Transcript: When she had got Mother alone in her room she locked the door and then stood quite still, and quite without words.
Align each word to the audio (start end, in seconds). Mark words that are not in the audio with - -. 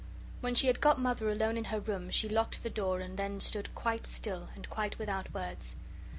When 0.39 0.55
she 0.55 0.65
had 0.65 0.81
got 0.81 0.99
Mother 0.99 1.29
alone 1.29 1.57
in 1.57 1.65
her 1.65 1.79
room 1.79 2.09
she 2.09 2.27
locked 2.27 2.63
the 2.63 2.71
door 2.71 3.01
and 3.01 3.17
then 3.19 3.39
stood 3.39 3.75
quite 3.75 4.07
still, 4.07 4.49
and 4.55 4.67
quite 4.67 4.97
without 4.97 5.31
words. 5.31 5.75